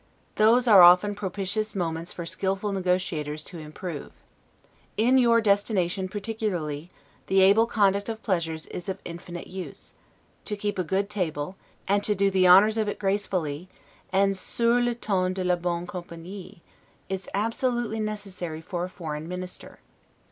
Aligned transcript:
Those 0.33 0.67
are 0.67 0.81
often 0.81 1.13
propitious 1.13 1.75
moments 1.75 2.11
for 2.11 2.25
skillful 2.25 2.71
negotiators 2.71 3.43
to 3.43 3.59
improve. 3.59 4.09
In 4.97 5.19
your 5.19 5.41
destination 5.41 6.09
particularly, 6.09 6.89
the 7.27 7.39
able 7.41 7.67
conduct 7.67 8.09
of 8.09 8.23
pleasures 8.23 8.65
is 8.65 8.89
of 8.89 8.97
infinite 9.05 9.45
use; 9.45 9.93
to 10.45 10.57
keep 10.57 10.79
a 10.79 10.83
good 10.83 11.07
table, 11.07 11.55
and 11.87 12.03
to 12.03 12.15
do 12.15 12.31
the 12.31 12.47
honors 12.47 12.77
of 12.77 12.89
it 12.89 12.97
gracefully, 12.97 13.69
and 14.11 14.35
'sur 14.35 14.81
le 14.81 14.95
ton 14.95 15.33
de 15.33 15.43
la 15.43 15.55
bonne 15.55 15.85
compagnie', 15.85 16.63
is 17.07 17.29
absolutely 17.35 17.99
necessary 17.99 18.59
for 18.59 18.83
a 18.83 18.89
foreign 18.89 19.27
minister. 19.27 19.81